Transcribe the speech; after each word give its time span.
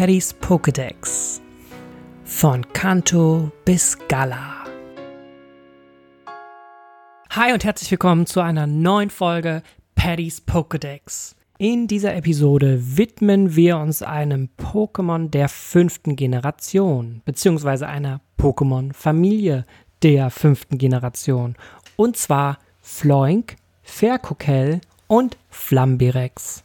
Paddys 0.00 0.34
Pokédex. 0.40 1.42
Von 2.24 2.66
Kanto 2.72 3.52
bis 3.66 3.98
Gala. 4.08 4.64
Hi 7.28 7.52
und 7.52 7.64
herzlich 7.64 7.90
willkommen 7.90 8.24
zu 8.24 8.40
einer 8.40 8.66
neuen 8.66 9.10
Folge 9.10 9.62
Paddys 9.96 10.40
Pokédex. 10.46 11.34
In 11.58 11.86
dieser 11.86 12.14
Episode 12.14 12.96
widmen 12.96 13.56
wir 13.56 13.76
uns 13.76 14.00
einem 14.00 14.48
Pokémon 14.56 15.28
der 15.28 15.50
fünften 15.50 16.16
Generation, 16.16 17.20
beziehungsweise 17.26 17.86
einer 17.86 18.22
Pokémon-Familie 18.38 19.66
der 20.02 20.30
fünften 20.30 20.78
Generation. 20.78 21.56
Und 21.96 22.16
zwar 22.16 22.56
Floink, 22.80 23.56
Ferkokel 23.82 24.80
und 25.08 25.36
Flambirex. 25.50 26.64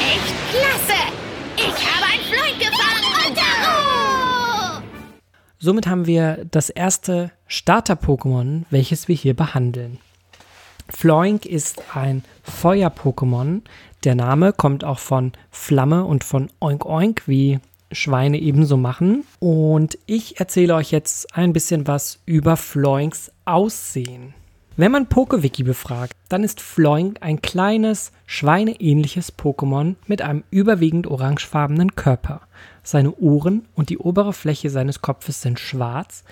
Echt 0.00 0.34
klasse! 0.50 1.00
Ich 1.56 1.78
habe 1.86 2.06
einen 2.12 2.24
Floyd 2.24 2.58
gefangen 2.58 3.34
Daro! 3.34 4.82
Somit 5.58 5.86
haben 5.86 6.06
wir 6.06 6.44
das 6.50 6.70
erste 6.70 7.30
Starter-Pokémon, 7.46 8.64
welches 8.70 9.08
wir 9.08 9.16
hier 9.16 9.34
behandeln. 9.34 9.98
Floink 10.88 11.46
ist 11.46 11.82
ein 11.94 12.24
Feuer-Pokémon. 12.42 13.62
Der 14.04 14.14
Name 14.14 14.52
kommt 14.52 14.84
auch 14.84 14.98
von 14.98 15.32
Flamme 15.50 16.04
und 16.04 16.24
von 16.24 16.50
Oink 16.60 16.84
Oink, 16.84 17.22
wie 17.26 17.60
Schweine 17.92 18.38
ebenso 18.38 18.76
machen. 18.76 19.24
Und 19.38 19.98
ich 20.06 20.40
erzähle 20.40 20.74
euch 20.74 20.90
jetzt 20.90 21.36
ein 21.36 21.52
bisschen 21.52 21.86
was 21.86 22.20
über 22.26 22.56
Floinks 22.56 23.32
Aussehen. 23.44 24.34
Wenn 24.76 24.92
man 24.92 25.06
Pokewiki 25.06 25.64
befragt, 25.64 26.14
dann 26.30 26.44
ist 26.44 26.60
Floink 26.60 27.18
ein 27.20 27.42
kleines, 27.42 28.10
schweineähnliches 28.24 29.36
Pokémon 29.38 29.96
mit 30.06 30.22
einem 30.22 30.44
überwiegend 30.50 31.06
orangefarbenen 31.06 31.94
Körper. 31.94 32.40
Seine 32.82 33.14
Ohren 33.16 33.66
und 33.74 33.90
die 33.90 33.98
obere 33.98 34.32
Fläche 34.32 34.70
seines 34.70 35.02
Kopfes 35.02 35.42
sind 35.42 35.60
schwarz. 35.60 36.24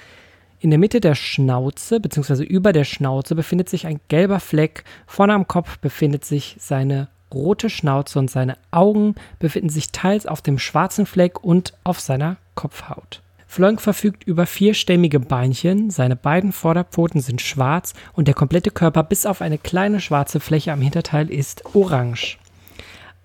In 0.59 0.71
der 0.71 0.79
Mitte 0.79 1.01
der 1.01 1.15
Schnauze 1.15 2.01
bzw. 2.01 2.45
über 2.45 2.73
der 2.73 2.85
Schnauze 2.85 3.35
befindet 3.35 3.69
sich 3.69 3.87
ein 3.87 4.01
gelber 4.09 4.41
Fleck. 4.41 4.85
Vorne 5.07 5.35
am 5.35 5.47
Kopf 5.47 5.79
befindet 5.79 6.25
sich 6.25 6.57
seine 6.59 7.09
rote 7.33 7.71
Schnauze 7.71 8.19
und 8.19 8.31
seine 8.31 8.57
Augen 8.71 9.15
befinden 9.39 9.71
sich 9.71 9.93
teils 9.93 10.27
auf 10.27 10.43
dem 10.43 10.59
schwarzen 10.59 11.07
Fleck 11.07 11.43
und 11.43 11.75
auf 11.85 12.01
seiner 12.01 12.37
Kopfhaut. 12.55 13.23
Floink 13.47 13.81
verfügt 13.81 14.23
über 14.25 14.47
vierstämmige 14.47 15.19
Beinchen, 15.19 15.91
seine 15.91 16.15
beiden 16.15 16.53
Vorderpfoten 16.53 17.21
sind 17.21 17.41
schwarz 17.41 17.95
und 18.13 18.29
der 18.29 18.35
komplette 18.35 18.71
Körper 18.71 19.03
bis 19.03 19.27
auf 19.27 19.43
eine 19.43 19.59
kleine 19.59 19.99
schwarze 19.99 20.39
Fläche 20.39 20.73
am 20.73 20.81
Hinterteil 20.81 21.29
ist 21.29 21.75
orange. 21.75 22.39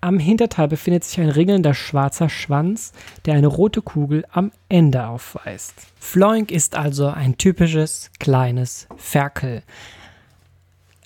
Am 0.00 0.18
Hinterteil 0.18 0.68
befindet 0.68 1.04
sich 1.04 1.20
ein 1.20 1.30
ringelnder 1.30 1.74
schwarzer 1.74 2.28
Schwanz, 2.28 2.92
der 3.24 3.34
eine 3.34 3.46
rote 3.46 3.82
Kugel 3.82 4.24
am 4.30 4.52
Ende 4.68 5.06
aufweist. 5.06 5.74
Floink 6.00 6.50
ist 6.50 6.76
also 6.76 7.06
ein 7.06 7.38
typisches 7.38 8.10
kleines 8.18 8.88
Ferkel. 8.96 9.62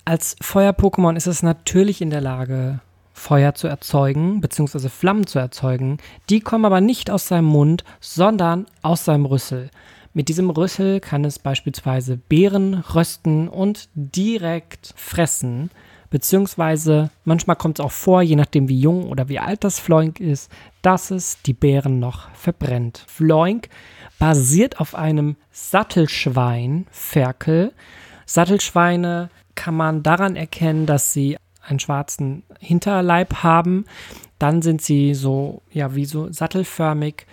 Als 0.03 0.35
Feuer-Pokémon 0.41 1.15
ist 1.15 1.27
es 1.27 1.43
natürlich 1.43 2.01
in 2.01 2.09
der 2.09 2.21
Lage, 2.21 2.79
Feuer 3.21 3.53
zu 3.53 3.67
erzeugen, 3.67 4.41
beziehungsweise 4.41 4.89
Flammen 4.89 5.27
zu 5.27 5.37
erzeugen. 5.37 5.97
Die 6.29 6.39
kommen 6.39 6.65
aber 6.65 6.81
nicht 6.81 7.11
aus 7.11 7.27
seinem 7.27 7.45
Mund, 7.45 7.83
sondern 7.99 8.65
aus 8.81 9.05
seinem 9.05 9.25
Rüssel. 9.25 9.69
Mit 10.13 10.27
diesem 10.27 10.49
Rüssel 10.49 10.99
kann 10.99 11.23
es 11.23 11.37
beispielsweise 11.37 12.17
Beeren 12.17 12.73
rösten 12.73 13.47
und 13.47 13.89
direkt 13.93 14.93
fressen. 14.97 15.69
Beziehungsweise 16.09 17.11
manchmal 17.23 17.55
kommt 17.55 17.79
es 17.79 17.85
auch 17.85 17.91
vor, 17.91 18.23
je 18.23 18.35
nachdem 18.35 18.67
wie 18.67 18.79
jung 18.79 19.07
oder 19.07 19.29
wie 19.29 19.39
alt 19.39 19.63
das 19.63 19.79
Floink 19.79 20.19
ist, 20.19 20.51
dass 20.81 21.11
es 21.11 21.41
die 21.43 21.53
Beeren 21.53 21.99
noch 21.99 22.27
verbrennt. 22.33 23.05
Floink 23.07 23.69
basiert 24.17 24.79
auf 24.79 24.95
einem 24.95 25.37
Sattelschwein, 25.51 26.87
Ferkel. 26.91 27.71
Sattelschweine 28.25 29.29
kann 29.55 29.75
man 29.75 30.01
daran 30.01 30.35
erkennen, 30.35 30.87
dass 30.87 31.13
sie 31.13 31.37
einen 31.61 31.79
schwarzen 31.79 32.43
Hinterleib 32.59 33.43
haben. 33.43 33.85
Dann 34.39 34.61
sind 34.61 34.81
sie 34.81 35.13
so, 35.13 35.61
ja, 35.71 35.95
wie 35.95 36.05
so 36.05 36.31
sattelförmig, 36.31 37.25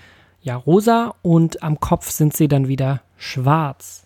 ja, 0.42 0.56
rosa 0.56 1.14
und 1.22 1.62
am 1.62 1.80
Kopf 1.80 2.10
sind 2.10 2.36
sie 2.36 2.48
dann 2.48 2.68
wieder 2.68 3.00
schwarz. 3.16 4.04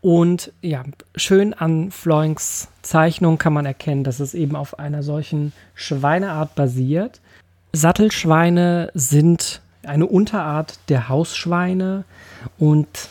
Und 0.00 0.52
ja, 0.60 0.82
schön 1.14 1.54
an 1.54 1.90
Floinks 1.90 2.68
Zeichnung 2.82 3.38
kann 3.38 3.52
man 3.52 3.66
erkennen, 3.66 4.02
dass 4.02 4.18
es 4.18 4.34
eben 4.34 4.56
auf 4.56 4.78
einer 4.78 5.02
solchen 5.02 5.52
Schweineart 5.74 6.54
basiert. 6.56 7.20
Sattelschweine 7.72 8.90
sind 8.94 9.62
eine 9.84 10.06
Unterart 10.06 10.78
der 10.88 11.08
Hausschweine 11.08 12.04
und 12.58 13.08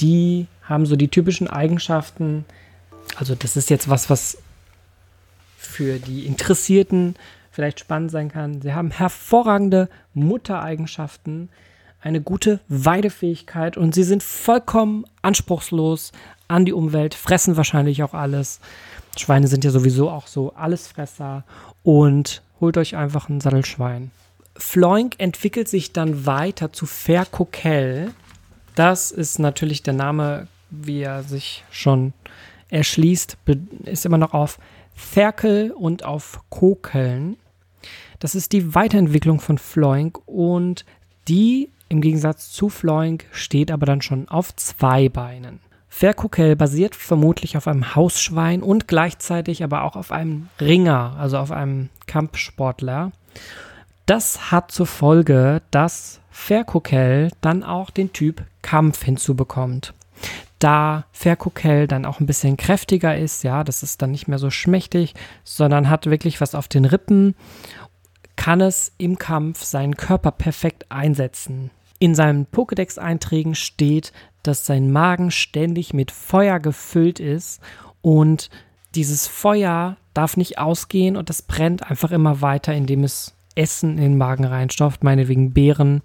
die 0.00 0.46
haben 0.62 0.86
so 0.86 0.96
die 0.96 1.08
typischen 1.08 1.48
Eigenschaften. 1.48 2.44
Also 3.16 3.34
das 3.34 3.56
ist 3.56 3.68
jetzt 3.68 3.88
was, 3.88 4.08
was 4.08 4.38
für 5.78 6.00
die 6.00 6.26
Interessierten 6.26 7.14
vielleicht 7.52 7.78
spannend 7.78 8.10
sein 8.10 8.32
kann. 8.32 8.60
Sie 8.60 8.74
haben 8.74 8.90
hervorragende 8.90 9.88
Muttereigenschaften, 10.12 11.50
eine 12.00 12.20
gute 12.20 12.58
Weidefähigkeit 12.66 13.76
und 13.76 13.94
sie 13.94 14.02
sind 14.02 14.24
vollkommen 14.24 15.04
anspruchslos 15.22 16.10
an 16.48 16.64
die 16.64 16.72
Umwelt, 16.72 17.14
fressen 17.14 17.56
wahrscheinlich 17.56 18.02
auch 18.02 18.12
alles. 18.12 18.58
Schweine 19.16 19.46
sind 19.46 19.62
ja 19.62 19.70
sowieso 19.70 20.10
auch 20.10 20.26
so 20.26 20.52
Allesfresser 20.54 21.44
und 21.84 22.42
holt 22.60 22.76
euch 22.76 22.96
einfach 22.96 23.28
ein 23.28 23.40
Sattelschwein. 23.40 24.10
Floink 24.56 25.14
entwickelt 25.18 25.68
sich 25.68 25.92
dann 25.92 26.26
weiter 26.26 26.72
zu 26.72 26.86
Ferkokel. 26.86 28.12
Das 28.74 29.12
ist 29.12 29.38
natürlich 29.38 29.84
der 29.84 29.94
Name, 29.94 30.48
wie 30.70 31.02
er 31.02 31.22
sich 31.22 31.62
schon 31.70 32.14
erschließt, 32.68 33.36
ist 33.84 34.06
immer 34.06 34.18
noch 34.18 34.34
auf 34.34 34.58
Ferkel 34.98 35.70
und 35.70 36.04
auf 36.04 36.40
Kokeln. 36.50 37.36
Das 38.18 38.34
ist 38.34 38.52
die 38.52 38.74
Weiterentwicklung 38.74 39.40
von 39.40 39.56
Floink 39.56 40.20
und 40.26 40.84
die 41.28 41.70
im 41.88 42.00
Gegensatz 42.00 42.50
zu 42.50 42.68
Floink 42.68 43.26
steht 43.30 43.70
aber 43.70 43.86
dann 43.86 44.02
schon 44.02 44.28
auf 44.28 44.54
zwei 44.56 45.08
Beinen. 45.08 45.60
Ferkokel 45.88 46.56
basiert 46.56 46.94
vermutlich 46.94 47.56
auf 47.56 47.68
einem 47.68 47.94
Hausschwein 47.94 48.62
und 48.62 48.88
gleichzeitig 48.88 49.64
aber 49.64 49.84
auch 49.84 49.96
auf 49.96 50.12
einem 50.12 50.48
Ringer, 50.60 51.16
also 51.18 51.38
auf 51.38 51.52
einem 51.52 51.88
Kampfsportler. 52.06 53.12
Das 54.04 54.50
hat 54.50 54.72
zur 54.72 54.86
Folge, 54.86 55.62
dass 55.70 56.20
Ferkokel 56.30 57.30
dann 57.40 57.62
auch 57.62 57.90
den 57.90 58.12
Typ 58.12 58.42
Kampf 58.62 59.04
hinzubekommt 59.04 59.94
da 60.58 61.04
Ferkokel 61.12 61.86
dann 61.86 62.04
auch 62.04 62.20
ein 62.20 62.26
bisschen 62.26 62.56
kräftiger 62.56 63.16
ist, 63.16 63.44
ja, 63.44 63.64
das 63.64 63.82
ist 63.82 64.02
dann 64.02 64.10
nicht 64.10 64.28
mehr 64.28 64.38
so 64.38 64.50
schmächtig, 64.50 65.14
sondern 65.44 65.88
hat 65.88 66.06
wirklich 66.06 66.40
was 66.40 66.54
auf 66.54 66.68
den 66.68 66.84
Rippen, 66.84 67.34
kann 68.36 68.60
es 68.60 68.92
im 68.98 69.18
Kampf 69.18 69.64
seinen 69.64 69.96
Körper 69.96 70.30
perfekt 70.30 70.86
einsetzen. 70.90 71.70
In 71.98 72.14
seinen 72.14 72.46
Pokédex-Einträgen 72.46 73.54
steht, 73.54 74.12
dass 74.42 74.64
sein 74.64 74.92
Magen 74.92 75.30
ständig 75.30 75.92
mit 75.92 76.10
Feuer 76.10 76.60
gefüllt 76.60 77.18
ist 77.18 77.60
und 78.00 78.50
dieses 78.94 79.26
Feuer 79.26 79.96
darf 80.14 80.36
nicht 80.36 80.58
ausgehen 80.58 81.16
und 81.16 81.28
das 81.28 81.42
brennt 81.42 81.88
einfach 81.90 82.12
immer 82.12 82.40
weiter, 82.40 82.74
indem 82.74 83.04
es 83.04 83.34
Essen 83.54 83.98
in 83.98 84.02
den 84.02 84.18
Magen 84.18 84.44
reinstopft, 84.44 85.02
meinetwegen 85.02 85.52
Beeren 85.52 86.02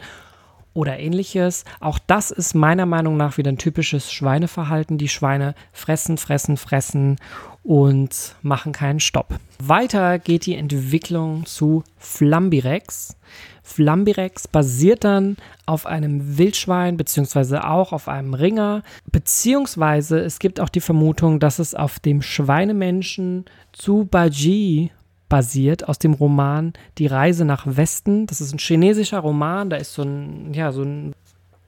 oder 0.74 1.00
ähnliches. 1.00 1.66
Auch 1.80 2.00
das 2.00 2.32
ist 2.32 2.54
meiner 2.54 2.86
Meinung 2.86 3.18
nach 3.18 3.38
wieder 3.38 3.52
ein 3.52 3.58
typisches 3.58 4.12
Schweineverhalten. 4.12 4.98
Die 4.98 5.10
Schweine 5.10 5.56
fressen, 5.72 6.18
fressen, 6.18 6.58
fressen 6.58 7.18
und 7.64 8.36
machen 8.42 8.72
keinen 8.74 9.00
Stopp. 9.00 9.40
Weiter 9.60 10.20
geht 10.20 10.46
die 10.46 10.56
Entwicklung 10.56 11.46
zu 11.46 11.84
Flambirex. 11.98 13.16
Flambirex 13.64 14.50
basiert 14.50 15.06
dann 15.06 15.38
auf 15.66 15.86
einem 15.86 16.38
Wildschwein 16.38 16.98
beziehungsweise 16.98 17.66
auch 17.66 17.94
auf 17.94 18.10
einem 18.10 18.34
Ringer, 18.34 18.84
beziehungsweise 19.10 20.20
es 20.20 20.40
gibt 20.40 20.60
auch 20.60 20.68
die 20.68 20.82
Vermutung, 20.82 21.40
dass 21.40 21.60
es 21.60 21.74
auf 21.74 22.00
dem 22.00 22.22
Schweinemenschen 22.22 23.46
zu 23.72 24.06
Baji 24.06 24.92
basiert 25.34 25.90
aus 25.90 25.98
dem 25.98 26.14
Roman 26.14 26.74
Die 27.00 27.08
Reise 27.08 27.44
nach 27.44 27.66
Westen. 27.66 28.28
Das 28.28 28.40
ist 28.40 28.54
ein 28.54 28.60
chinesischer 28.60 29.18
Roman, 29.18 29.72
da 29.72 29.78
ist 29.78 29.96
so 29.96 30.04
ein, 30.04 30.54
ja, 30.54 30.72
so 30.72 30.84
eine 30.84 31.14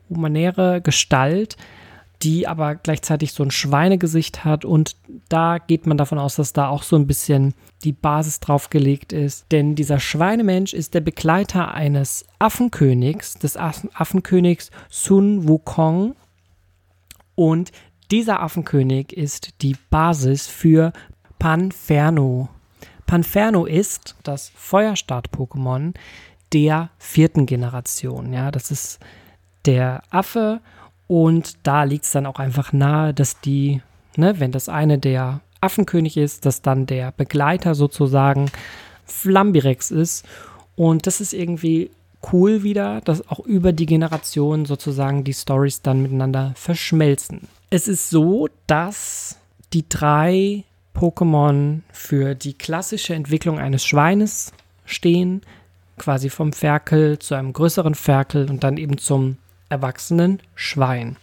humanäre 0.07 0.81
Gestalt, 0.81 1.57
die 2.21 2.47
aber 2.47 2.75
gleichzeitig 2.75 3.33
so 3.33 3.41
ein 3.41 3.49
Schweinegesicht 3.49 4.45
hat 4.45 4.65
und 4.65 4.97
da 5.29 5.57
geht 5.57 5.87
man 5.87 5.97
davon 5.97 6.19
aus, 6.19 6.35
dass 6.35 6.53
da 6.53 6.67
auch 6.67 6.83
so 6.83 6.95
ein 6.95 7.07
bisschen 7.07 7.55
die 7.83 7.91
Basis 7.91 8.39
drauf 8.39 8.69
gelegt 8.69 9.11
ist. 9.13 9.47
Denn 9.51 9.73
dieser 9.73 9.99
Schweinemensch 9.99 10.75
ist 10.75 10.93
der 10.93 11.01
Begleiter 11.01 11.73
eines 11.73 12.23
Affenkönigs, 12.37 13.33
des 13.33 13.57
Affenkönigs 13.57 14.69
Sun 14.91 15.47
Wukong 15.47 16.13
Und 17.33 17.71
dieser 18.11 18.43
Affenkönig 18.43 19.11
ist 19.11 19.63
die 19.63 19.75
Basis 19.89 20.45
für 20.45 20.93
Panferno. 21.39 22.49
Panferno 23.05 23.65
ist 23.65 24.15
das 24.23 24.51
Feuerstart-Pokémon 24.55 25.93
der 26.53 26.89
vierten 26.97 27.45
Generation. 27.45 28.33
Ja, 28.33 28.51
das 28.51 28.71
ist 28.71 28.99
der 29.65 30.03
Affe 30.09 30.61
und 31.07 31.57
da 31.63 31.83
liegt 31.83 32.05
es 32.05 32.11
dann 32.11 32.25
auch 32.25 32.39
einfach 32.39 32.73
nahe, 32.73 33.13
dass 33.13 33.39
die, 33.41 33.81
ne, 34.15 34.39
wenn 34.39 34.51
das 34.51 34.69
eine 34.69 34.97
der 34.97 35.41
Affenkönig 35.61 36.17
ist, 36.17 36.45
dass 36.45 36.61
dann 36.61 36.85
der 36.85 37.11
Begleiter 37.11 37.75
sozusagen 37.75 38.51
Flambirex 39.05 39.91
ist. 39.91 40.25
Und 40.75 41.07
das 41.07 41.21
ist 41.21 41.33
irgendwie 41.33 41.91
cool 42.31 42.63
wieder, 42.63 43.01
dass 43.01 43.27
auch 43.29 43.39
über 43.39 43.71
die 43.71 43.85
Generationen 43.85 44.65
sozusagen 44.65 45.23
die 45.23 45.33
Stories 45.33 45.81
dann 45.81 46.01
miteinander 46.01 46.53
verschmelzen. 46.55 47.47
Es 47.69 47.87
ist 47.87 48.09
so, 48.09 48.47
dass 48.67 49.37
die 49.73 49.87
drei 49.87 50.63
Pokémon 50.95 51.81
für 51.91 52.35
die 52.35 52.53
klassische 52.53 53.13
Entwicklung 53.13 53.59
eines 53.59 53.85
Schweines 53.85 54.51
stehen, 54.85 55.41
quasi 55.97 56.29
vom 56.29 56.53
Ferkel 56.53 57.19
zu 57.19 57.35
einem 57.35 57.53
größeren 57.53 57.95
Ferkel 57.95 58.49
und 58.49 58.63
dann 58.63 58.77
eben 58.77 58.97
zum 58.97 59.37
erwachsenen 59.69 60.39
Schwein. 60.55 61.17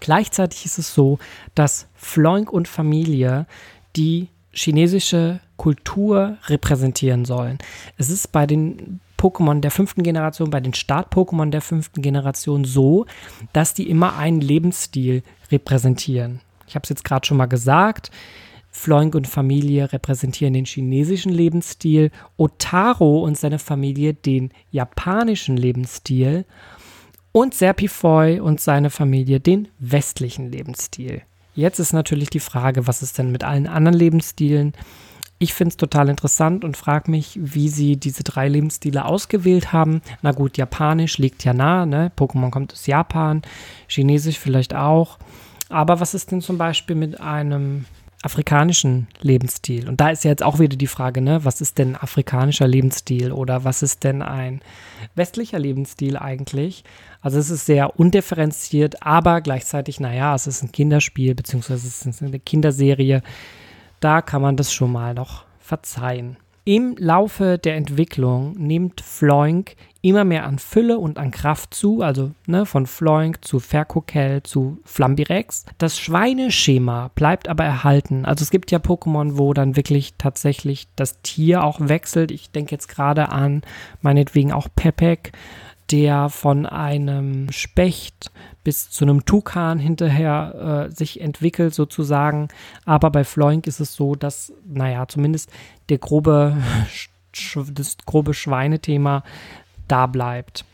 Gleichzeitig 0.00 0.64
ist 0.64 0.78
es 0.78 0.94
so, 0.94 1.18
dass 1.54 1.86
Floink 1.94 2.52
und 2.52 2.68
Familie 2.68 3.46
die 3.96 4.28
chinesische 4.52 5.40
Kultur 5.56 6.38
repräsentieren 6.46 7.24
sollen. 7.24 7.58
Es 7.98 8.08
ist 8.08 8.32
bei 8.32 8.46
den 8.46 9.00
Pokémon 9.18 9.60
der 9.60 9.70
fünften 9.70 10.02
Generation, 10.02 10.50
bei 10.50 10.60
den 10.60 10.72
Start-Pokémon 10.72 11.50
der 11.50 11.60
fünften 11.60 12.00
Generation 12.00 12.64
so, 12.64 13.04
dass 13.52 13.74
die 13.74 13.88
immer 13.90 14.16
einen 14.16 14.40
Lebensstil 14.40 15.22
repräsentieren. 15.52 16.40
Ich 16.66 16.74
habe 16.74 16.84
es 16.84 16.88
jetzt 16.88 17.04
gerade 17.04 17.26
schon 17.26 17.36
mal 17.36 17.46
gesagt. 17.46 18.10
Floink 18.70 19.14
und 19.14 19.26
Familie 19.26 19.92
repräsentieren 19.92 20.54
den 20.54 20.64
chinesischen 20.64 21.32
Lebensstil, 21.32 22.10
Otaro 22.36 23.24
und 23.24 23.36
seine 23.36 23.58
Familie 23.58 24.14
den 24.14 24.50
japanischen 24.70 25.56
Lebensstil 25.56 26.44
und 27.32 27.54
Serpifoy 27.54 28.40
und 28.40 28.60
seine 28.60 28.90
Familie 28.90 29.40
den 29.40 29.68
westlichen 29.78 30.50
Lebensstil. 30.50 31.22
Jetzt 31.54 31.78
ist 31.78 31.92
natürlich 31.92 32.30
die 32.30 32.40
Frage, 32.40 32.86
was 32.86 33.02
ist 33.02 33.18
denn 33.18 33.32
mit 33.32 33.44
allen 33.44 33.66
anderen 33.66 33.98
Lebensstilen? 33.98 34.72
Ich 35.38 35.54
finde 35.54 35.70
es 35.70 35.76
total 35.76 36.08
interessant 36.08 36.64
und 36.64 36.76
frage 36.76 37.10
mich, 37.10 37.38
wie 37.40 37.68
sie 37.68 37.96
diese 37.96 38.24
drei 38.24 38.46
Lebensstile 38.48 39.06
ausgewählt 39.06 39.72
haben. 39.72 40.02
Na 40.22 40.32
gut, 40.32 40.58
Japanisch 40.58 41.18
liegt 41.18 41.44
ja 41.44 41.54
nah, 41.54 41.86
ne? 41.86 42.12
Pokémon 42.16 42.50
kommt 42.50 42.74
aus 42.74 42.86
Japan, 42.86 43.42
Chinesisch 43.88 44.38
vielleicht 44.38 44.74
auch. 44.74 45.18
Aber 45.70 45.98
was 45.98 46.14
ist 46.14 46.30
denn 46.30 46.42
zum 46.42 46.58
Beispiel 46.58 46.96
mit 46.96 47.20
einem 47.20 47.86
afrikanischen 48.22 49.08
Lebensstil. 49.20 49.88
Und 49.88 50.00
da 50.00 50.10
ist 50.10 50.24
ja 50.24 50.30
jetzt 50.30 50.42
auch 50.42 50.58
wieder 50.58 50.76
die 50.76 50.86
Frage, 50.86 51.22
ne, 51.22 51.44
was 51.44 51.60
ist 51.60 51.78
denn 51.78 51.96
afrikanischer 51.96 52.68
Lebensstil 52.68 53.32
oder 53.32 53.64
was 53.64 53.82
ist 53.82 54.04
denn 54.04 54.20
ein 54.20 54.60
westlicher 55.14 55.58
Lebensstil 55.58 56.18
eigentlich? 56.18 56.84
Also 57.22 57.38
es 57.38 57.48
ist 57.48 57.66
sehr 57.66 57.98
undifferenziert, 57.98 59.02
aber 59.02 59.40
gleichzeitig, 59.40 60.00
naja, 60.00 60.34
es 60.34 60.46
ist 60.46 60.62
ein 60.62 60.72
Kinderspiel, 60.72 61.34
beziehungsweise 61.34 61.86
es 61.86 62.04
ist 62.04 62.22
eine 62.22 62.38
Kinderserie. 62.38 63.22
Da 64.00 64.20
kann 64.20 64.42
man 64.42 64.56
das 64.56 64.72
schon 64.72 64.92
mal 64.92 65.14
noch 65.14 65.44
verzeihen. 65.58 66.36
Im 66.70 66.94
Laufe 66.98 67.58
der 67.58 67.74
Entwicklung 67.74 68.52
nimmt 68.52 69.00
Floink 69.00 69.74
immer 70.02 70.22
mehr 70.22 70.46
an 70.46 70.60
Fülle 70.60 71.00
und 71.00 71.18
an 71.18 71.32
Kraft 71.32 71.74
zu, 71.74 72.00
also 72.00 72.30
ne, 72.46 72.64
von 72.64 72.86
Floink 72.86 73.44
zu 73.44 73.58
Ferkokel 73.58 74.44
zu 74.44 74.78
Flambirex. 74.84 75.66
Das 75.78 75.98
Schweineschema 75.98 77.10
bleibt 77.16 77.48
aber 77.48 77.64
erhalten. 77.64 78.24
Also 78.24 78.44
es 78.44 78.52
gibt 78.52 78.70
ja 78.70 78.78
Pokémon, 78.78 79.36
wo 79.36 79.52
dann 79.52 79.74
wirklich 79.74 80.14
tatsächlich 80.16 80.86
das 80.94 81.20
Tier 81.22 81.64
auch 81.64 81.80
wechselt. 81.80 82.30
Ich 82.30 82.52
denke 82.52 82.70
jetzt 82.70 82.86
gerade 82.86 83.30
an 83.30 83.62
meinetwegen 84.00 84.52
auch 84.52 84.68
Pepek, 84.76 85.32
der 85.90 86.28
von 86.28 86.66
einem 86.66 87.50
Specht 87.50 88.30
bis 88.62 88.90
zu 88.90 89.04
einem 89.04 89.24
Tukan 89.24 89.78
hinterher 89.78 90.88
äh, 90.88 90.94
sich 90.94 91.20
entwickelt 91.20 91.74
sozusagen. 91.74 92.48
Aber 92.84 93.10
bei 93.10 93.24
Floink 93.24 93.66
ist 93.66 93.80
es 93.80 93.94
so, 93.94 94.14
dass, 94.14 94.52
naja, 94.66 95.08
zumindest 95.08 95.50
der 95.88 95.98
grobe, 95.98 96.56
das 97.72 97.96
grobe 98.06 98.34
Schweinethema 98.34 99.24
da 99.88 100.06
bleibt. 100.06 100.64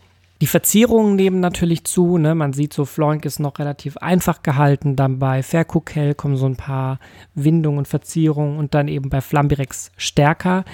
Die 0.43 0.47
Verzierungen 0.47 1.17
nehmen 1.17 1.41
natürlich 1.41 1.85
zu. 1.85 2.19
Ne? 2.19 2.35
Man 2.35 2.53
sieht 2.53 2.75
so, 2.75 2.85
Floink 2.85 3.25
ist 3.25 3.39
noch 3.39 3.59
relativ 3.59 3.97
einfach 3.97 4.43
gehalten. 4.43 4.95
Dann 4.95 5.19
bei 5.19 5.43
Ferkukel 5.43 6.15
kommen 6.15 6.37
so 6.37 6.47
ein 6.47 6.57
paar 6.57 6.99
Windungen 7.35 7.79
und 7.79 7.89
Verzierungen 7.89 8.59
und 8.59 8.75
dann 8.75 8.89
eben 8.89 9.09
bei 9.09 9.23
Flambirex 9.23 9.93
stärker. 9.97 10.65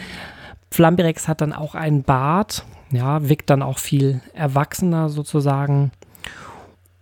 Flambirex 0.73 1.29
hat 1.29 1.41
dann 1.41 1.53
auch 1.53 1.75
einen 1.75 2.03
Bart, 2.03 2.65
ja, 2.91 3.29
wirkt 3.29 3.51
dann 3.51 3.63
auch 3.63 3.79
viel 3.79 4.21
erwachsener 4.35 5.09
sozusagen. 5.09 5.93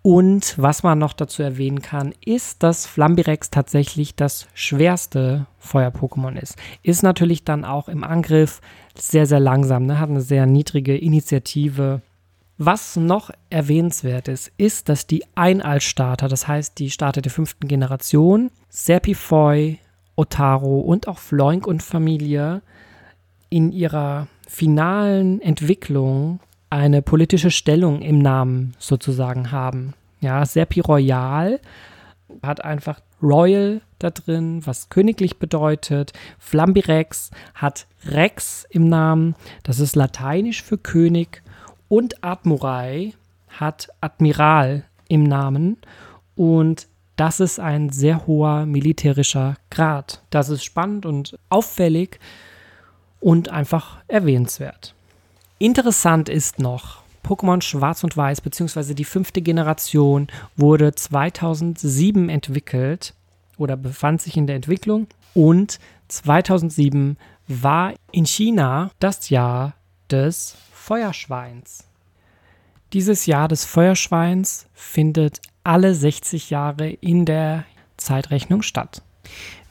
Und 0.03 0.55
was 0.57 0.83
man 0.83 0.99
noch 0.99 1.13
dazu 1.13 1.43
erwähnen 1.43 1.83
kann, 1.83 2.15
ist, 2.25 2.63
dass 2.63 2.87
Flambirex 2.87 3.51
tatsächlich 3.51 4.15
das 4.15 4.49
schwerste 4.55 5.47
Feuer-Pokémon 5.59 6.41
ist. 6.41 6.57
Ist 6.83 7.03
natürlich 7.03 7.45
dann 7.45 7.67
auch 7.67 7.89
im 7.89 8.03
Angriff 8.03 8.63
sehr, 8.97 9.27
sehr 9.27 9.41
langsam, 9.41 9.85
ne? 9.85 10.01
hat 10.01 10.09
eine 10.09 10.23
sehr 10.23 10.47
niedrige 10.47 10.97
Initiative. 10.97 12.01
Was 12.57 12.97
noch 12.97 13.31
erwähnenswert 13.51 14.29
ist, 14.29 14.53
ist, 14.57 14.89
dass 14.89 15.07
die 15.07 15.25
Einalstarter, 15.35 16.29
das 16.29 16.49
heißt 16.49 16.79
die 16.79 16.91
Starter 16.91 17.21
der 17.21 17.33
fünften 17.33 17.69
Generation, 17.69 18.51
Serpifoy, 18.71 19.79
Otaro 20.17 20.81
und 20.81 21.09
auch 21.09 21.19
Floink 21.19 21.67
und 21.67 21.83
Familie 21.83 22.63
in 23.51 23.73
ihrer 23.73 24.29
finalen 24.49 25.41
Entwicklung 25.41 26.41
eine 26.71 27.03
politische 27.03 27.51
Stellung 27.51 28.01
im 28.01 28.19
Namen 28.21 28.75
sozusagen 28.79 29.51
haben. 29.51 29.95
Ja, 30.21 30.47
Serpi 30.47 30.81
Royal 30.81 31.61
hat 32.43 32.65
einfach 32.65 33.01
Royal 33.23 33.81
da 33.99 34.11
drin, 34.11 34.65
was 34.65 34.89
königlich 34.89 35.39
bedeutet. 35.39 36.13
Flambirex 36.39 37.31
hat 37.55 37.87
Rex 38.07 38.67
im 38.71 38.89
Namen, 38.89 39.35
das 39.63 39.81
ist 39.81 39.97
lateinisch 39.97 40.63
für 40.63 40.79
König. 40.79 41.43
Und 41.89 42.23
Admurai 42.23 43.13
hat 43.49 43.89
Admiral 44.01 44.85
im 45.09 45.25
Namen. 45.25 45.77
Und 46.37 46.87
das 47.17 47.41
ist 47.41 47.59
ein 47.59 47.91
sehr 47.91 48.27
hoher 48.27 48.65
militärischer 48.65 49.57
Grad. 49.71 50.23
Das 50.31 50.49
ist 50.49 50.65
spannend 50.65 51.05
und 51.05 51.37
auffällig 51.51 52.19
und 53.21 53.49
einfach 53.49 53.99
erwähnenswert. 54.09 54.95
Interessant 55.59 56.29
ist 56.29 56.59
noch, 56.59 57.03
Pokémon 57.25 57.63
Schwarz 57.63 58.03
und 58.03 58.17
Weiß 58.17 58.41
bzw. 58.41 58.95
die 58.95 59.05
fünfte 59.05 59.43
Generation 59.43 60.29
wurde 60.57 60.95
2007 60.95 62.29
entwickelt 62.29 63.15
oder 63.59 63.77
befand 63.77 64.23
sich 64.23 64.37
in 64.37 64.47
der 64.47 64.57
Entwicklung 64.57 65.07
und 65.35 65.79
2007 66.09 67.17
war 67.47 67.95
in 68.11 68.27
China 68.27 68.91
das 69.01 69.29
Jahr 69.29 69.75
des 70.11 70.57
Feuerschweins. 70.73 71.85
Dieses 72.93 73.27
Jahr 73.27 73.47
des 73.47 73.65
Feuerschweins 73.65 74.67
findet 74.73 75.41
alle 75.63 75.95
60 75.95 76.51
Jahre 76.51 76.89
in 76.89 77.27
der 77.27 77.65
Zeitrechnung 77.97 78.63
statt. 78.63 79.03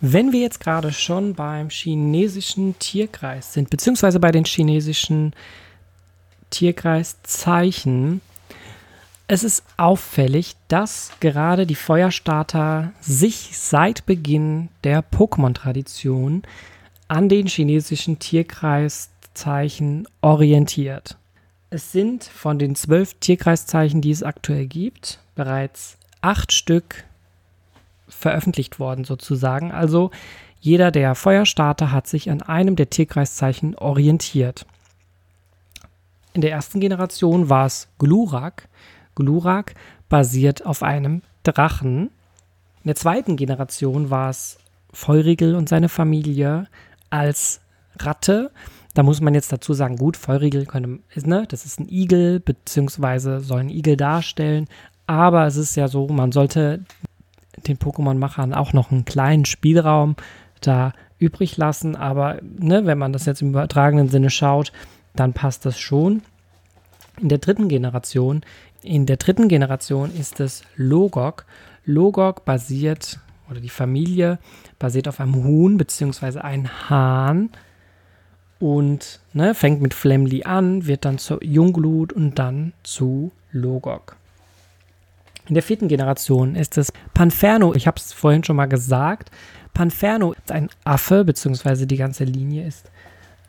Wenn 0.01 0.31
wir 0.31 0.39
jetzt 0.39 0.59
gerade 0.59 0.91
schon 0.93 1.33
beim 1.33 1.69
chinesischen 1.69 2.77
Tierkreis 2.79 3.53
sind, 3.53 3.69
beziehungsweise 3.69 4.19
bei 4.19 4.31
den 4.31 4.45
chinesischen 4.45 5.33
Tierkreiszeichen. 6.49 8.21
Es 9.27 9.43
ist 9.43 9.63
auffällig, 9.77 10.55
dass 10.67 11.11
gerade 11.19 11.67
die 11.67 11.75
Feuerstarter 11.75 12.93
sich 12.99 13.51
seit 13.57 14.05
Beginn 14.05 14.69
der 14.83 15.03
Pokémon-Tradition 15.03 16.43
an 17.07 17.29
den 17.29 17.47
chinesischen 17.47 18.17
Tierkreiszeichen 18.19 20.07
orientiert. 20.21 21.17
Es 21.69 21.91
sind 21.91 22.23
von 22.23 22.57
den 22.57 22.75
zwölf 22.75 23.13
Tierkreiszeichen, 23.19 24.01
die 24.01 24.11
es 24.11 24.23
aktuell 24.23 24.65
gibt, 24.65 25.19
bereits 25.35 25.97
acht 26.21 26.51
Stück 26.51 27.03
veröffentlicht 28.09 28.79
worden 28.79 29.05
sozusagen. 29.05 29.71
Also 29.71 30.11
jeder 30.59 30.91
der 30.91 31.15
Feuerstarter 31.15 31.91
hat 31.91 32.07
sich 32.07 32.29
an 32.29 32.41
einem 32.41 32.75
der 32.75 32.89
Tierkreiszeichen 32.89 33.75
orientiert. 33.75 34.65
In 36.33 36.41
der 36.41 36.51
ersten 36.51 36.79
Generation 36.79 37.49
war 37.49 37.65
es 37.65 37.87
Glurak. 37.97 38.67
Glurak 39.15 39.75
basiert 40.09 40.65
auf 40.65 40.83
einem 40.83 41.21
Drachen. 41.43 42.11
In 42.83 42.87
der 42.87 42.95
zweiten 42.95 43.35
Generation 43.35 44.09
war 44.09 44.29
es 44.29 44.57
Feurigel 44.91 45.55
und 45.55 45.69
seine 45.69 45.89
Familie 45.89 46.67
als 47.09 47.61
Ratte. 47.97 48.51
Da 48.93 49.03
muss 49.03 49.21
man 49.21 49.33
jetzt 49.33 49.51
dazu 49.51 49.73
sagen, 49.73 49.97
gut, 49.97 50.17
Feurigel 50.17 50.65
könnte, 50.65 50.99
ne, 51.27 51.45
das 51.47 51.65
ist 51.65 51.79
ein 51.79 51.89
Igel, 51.89 52.39
beziehungsweise 52.39 53.39
soll 53.39 53.61
ein 53.61 53.69
Igel 53.69 53.97
darstellen, 53.97 54.67
Aber 55.07 55.47
es 55.47 55.55
ist 55.55 55.75
ja 55.75 55.87
so, 55.87 56.07
man 56.07 56.31
sollte 56.31 56.81
den 57.67 57.77
Pokémon-Machern 57.77 58.53
auch 58.53 58.73
noch 58.73 58.91
einen 58.91 59.05
kleinen 59.05 59.45
Spielraum 59.45 60.15
da 60.61 60.93
übrig 61.17 61.57
lassen. 61.57 61.95
Aber 61.95 62.39
ne, 62.41 62.85
wenn 62.85 62.97
man 62.97 63.13
das 63.13 63.25
jetzt 63.25 63.41
im 63.41 63.49
übertragenen 63.49 64.09
Sinne 64.09 64.29
schaut, 64.29 64.71
dann 65.15 65.33
passt 65.33 65.65
das 65.65 65.79
schon. 65.79 66.21
In 67.19 67.29
der 67.29 67.39
dritten 67.39 67.67
Generation, 67.67 68.41
in 68.81 69.05
der 69.05 69.17
dritten 69.17 69.47
Generation 69.47 70.13
ist 70.15 70.39
es 70.39 70.63
Logok. 70.75 71.45
Logok 71.85 72.45
basiert, 72.45 73.19
oder 73.49 73.59
die 73.59 73.69
Familie 73.69 74.39
basiert 74.77 75.07
auf 75.07 75.19
einem 75.19 75.35
Huhn 75.43 75.77
bzw. 75.77 76.39
einem 76.39 76.89
Hahn 76.89 77.49
und 78.59 79.19
ne, 79.33 79.55
fängt 79.55 79.81
mit 79.81 79.93
Flemly 79.93 80.43
an, 80.43 80.85
wird 80.85 81.05
dann 81.05 81.17
zu 81.17 81.39
Jungglut 81.41 82.13
und 82.13 82.37
dann 82.37 82.73
zu 82.83 83.31
Logok. 83.51 84.17
In 85.49 85.55
der 85.55 85.63
vierten 85.63 85.87
Generation 85.87 86.53
ist 86.53 86.77
es 86.77 86.93
Panferno. 87.15 87.73
Ich 87.73 87.87
habe 87.87 87.97
es 87.97 88.13
vorhin 88.13 88.43
schon 88.43 88.55
mal 88.55 88.67
gesagt. 88.67 89.31
Panferno 89.73 90.33
ist 90.33 90.51
ein 90.51 90.69
Affe, 90.83 91.25
beziehungsweise 91.25 91.87
die 91.87 91.97
ganze 91.97 92.23
Linie 92.23 92.67
ist 92.67 92.91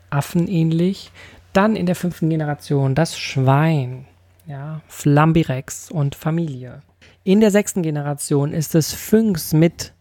affenähnlich. 0.09 1.11
Dann 1.53 1.75
in 1.75 1.85
der 1.85 1.95
fünften 1.95 2.29
Generation 2.29 2.95
das 2.95 3.19
Schwein, 3.19 4.07
ja, 4.47 4.81
Flambirex 4.87 5.91
und 5.91 6.15
Familie. 6.15 6.81
In 7.23 7.39
der 7.39 7.51
sechsten 7.51 7.83
Generation 7.83 8.51
ist 8.51 8.73
es 8.73 8.93
Phynx 8.93 9.53
mit 9.53 9.93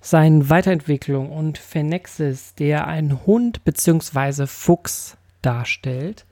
seinen 0.00 0.48
Weiterentwicklung 0.48 1.32
und 1.32 1.58
Phenexis, 1.58 2.54
der 2.54 2.86
einen 2.86 3.26
Hund 3.26 3.64
bzw. 3.64 4.46
Fuchs 4.46 5.16
darstellt. 5.42 6.24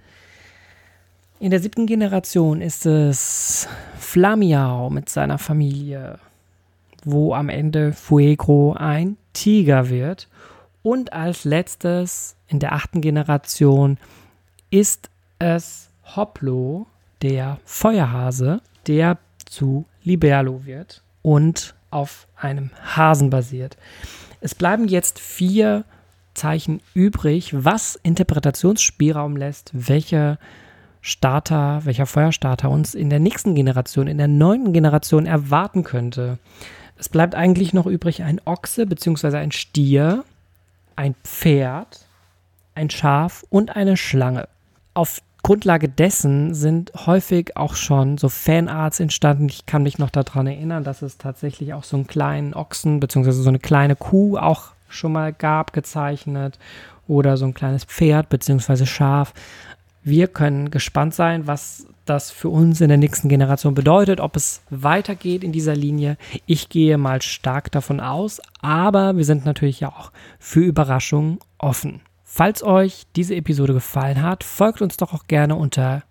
In 1.38 1.50
der 1.50 1.61
siebten 1.61 1.87
Generation 1.87 2.62
ist 2.62 2.87
es 2.87 3.69
Flamiau 3.99 4.88
mit 4.88 5.11
seiner 5.11 5.37
Familie, 5.37 6.19
wo 7.05 7.35
am 7.35 7.50
Ende 7.50 7.93
Fuegro 7.93 8.73
ein 8.73 9.19
Tiger 9.35 9.90
wird. 9.90 10.28
Und 10.83 11.12
als 11.12 11.45
letztes 11.45 12.37
in 12.49 12.59
der 12.59 12.73
achten 12.73 13.02
Generation 13.02 13.99
ist 14.71 15.11
es 15.38 15.90
Hoplo, 16.16 16.87
der 17.21 17.59
Feuerhase, 17.66 18.62
der 18.87 19.19
zu 19.45 19.85
Liberlo 20.05 20.64
wird 20.64 21.02
und 21.21 21.75
auf 21.90 22.28
einem 22.37 22.71
Hasen 22.83 23.28
basiert. 23.28 23.76
Es 24.40 24.55
bleiben 24.55 24.88
jetzt 24.88 25.19
vier 25.19 25.85
Zeichen 26.33 26.81
übrig, 26.95 27.52
was 27.52 27.97
Interpretationsspielraum 28.02 29.37
lässt, 29.37 29.71
welche 29.75 30.38
Starter, 31.06 31.82
welcher 31.84 32.04
Feuerstarter 32.04 32.68
uns 32.68 32.96
in 32.96 33.10
der 33.10 33.20
nächsten 33.20 33.54
Generation, 33.54 34.08
in 34.08 34.18
der 34.18 34.26
neunten 34.26 34.72
Generation 34.72 35.25
erwarten 35.25 35.84
könnte. 35.84 36.40
Es 36.98 37.08
bleibt 37.08 37.36
eigentlich 37.36 37.72
noch 37.72 37.86
übrig 37.86 38.25
ein 38.25 38.40
Ochse 38.44 38.86
bzw. 38.86 39.36
ein 39.36 39.52
Stier, 39.52 40.25
ein 40.96 41.14
Pferd, 41.22 42.00
ein 42.75 42.90
Schaf 42.90 43.44
und 43.50 43.76
eine 43.76 43.96
Schlange. 43.96 44.48
Auf 44.94 45.22
Grundlage 45.44 45.88
dessen 45.88 46.54
sind 46.54 46.90
häufig 47.06 47.56
auch 47.56 47.76
schon 47.76 48.18
so 48.18 48.28
Fanarts 48.28 48.98
entstanden. 48.98 49.48
Ich 49.48 49.64
kann 49.64 49.84
mich 49.84 49.98
noch 49.98 50.10
daran 50.10 50.48
erinnern, 50.48 50.82
dass 50.82 51.02
es 51.02 51.18
tatsächlich 51.18 51.72
auch 51.72 51.84
so 51.84 51.98
einen 51.98 52.08
kleinen 52.08 52.52
Ochsen 52.52 52.98
bzw. 52.98 53.30
so 53.30 53.48
eine 53.48 53.60
kleine 53.60 53.94
Kuh 53.94 54.38
auch 54.38 54.72
schon 54.88 55.12
mal 55.12 55.32
gab, 55.32 55.72
gezeichnet. 55.72 56.58
Oder 57.06 57.36
so 57.36 57.44
ein 57.44 57.54
kleines 57.54 57.84
Pferd 57.84 58.28
bzw. 58.28 58.86
Schaf. 58.86 59.34
Wir 60.08 60.28
können 60.28 60.70
gespannt 60.70 61.14
sein, 61.14 61.48
was 61.48 61.88
das 62.04 62.30
für 62.30 62.48
uns 62.48 62.80
in 62.80 62.86
der 62.86 62.96
nächsten 62.96 63.28
Generation 63.28 63.75
bedeutet, 63.75 64.20
ob 64.20 64.36
es 64.36 64.62
weitergeht 64.70 65.42
in 65.42 65.50
dieser 65.50 65.75
Linie. 65.75 66.16
Ich 66.46 66.68
gehe 66.68 66.96
mal 66.96 67.22
stark 67.22 67.72
davon 67.72 67.98
aus, 67.98 68.40
aber 68.60 69.16
wir 69.16 69.25
sind 69.25 69.44
natürlich 69.44 69.80
ja 69.80 69.88
auch 69.88 70.12
für 70.38 70.60
Überraschungen 70.60 71.40
offen. 71.58 72.02
Falls 72.22 72.62
euch 72.62 73.02
diese 73.16 73.34
Episode 73.34 73.72
gefallen 73.72 74.22
hat, 74.22 74.44
folgt 74.44 74.80
uns 74.80 74.96
doch 74.96 75.12
auch 75.12 75.26
gerne 75.26 75.56
unter 75.56 76.04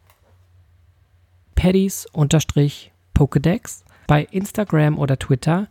Paddys-Pokedex 1.55 3.85
bei 4.07 4.27
Instagram 4.29 4.99
oder 4.99 5.17
Twitter 5.17 5.69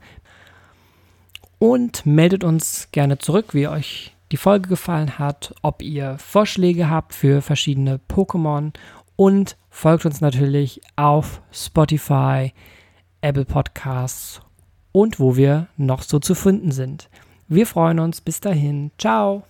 und 1.59 2.07
meldet 2.07 2.43
uns 2.43 2.89
gerne 2.91 3.19
zurück, 3.19 3.53
wie 3.53 3.69
euch 3.69 4.14
die 4.35 4.39
Folge 4.39 4.69
gefallen 4.69 5.21
hat, 5.21 5.55
ob 5.63 5.81
ihr 5.81 6.19
Vorschläge 6.19 6.91
habt 6.91 7.15
für 7.15 7.41
verschiedene 7.41 8.01
Pokémon 8.11 8.73
und 9.15 9.57
folgt 9.71 10.07
uns 10.07 10.21
natürlich 10.21 10.81
auf 10.97 11.41
Spotify, 11.53 12.53
Apple 13.21 13.45
Podcasts 13.45 14.41
und 14.91 15.21
wo 15.21 15.37
wir 15.37 15.69
noch 15.77 16.03
so 16.03 16.19
zu 16.19 16.35
finden 16.35 16.73
sind. 16.73 17.09
Wir 17.47 17.65
freuen 17.65 18.01
uns. 18.01 18.21
Bis 18.21 18.41
dahin. 18.41 18.91
Ciao. 18.99 19.45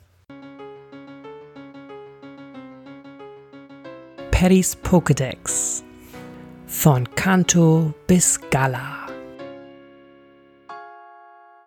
Paddys 4.32 4.76
Pokédex. 4.84 5.82
Von 6.66 7.08
Kanto 7.14 7.94
bis 8.06 8.38
Gala. 8.50 9.03